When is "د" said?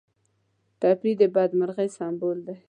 1.19-1.21